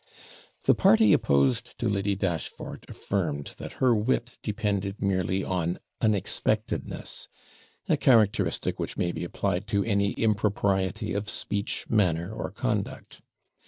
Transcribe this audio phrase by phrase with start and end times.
[0.63, 7.27] The party opposed to Lady Dashfort affirmed that her wit depended merely on unexpectedness;
[7.87, 13.21] a characteristic which may be applied to any impropriety of speech, manner, or conduct.